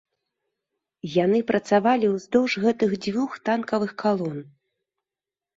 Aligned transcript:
Яны 1.23 1.39
працавалі 1.51 2.09
ўздоўж 2.15 2.51
гэтых 2.63 2.97
дзвюх 3.05 3.31
танкавых 3.51 3.91
калон. 4.05 4.37